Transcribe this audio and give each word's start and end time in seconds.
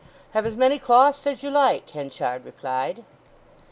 "Have 0.31 0.47
as 0.47 0.55
many 0.55 0.79
cloths 0.79 1.27
as 1.27 1.43
you 1.43 1.51
like," 1.51 1.91
Henchard 1.91 2.43
replied. 2.43 3.03